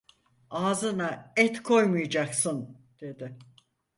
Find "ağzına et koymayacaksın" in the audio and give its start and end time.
0.49-2.77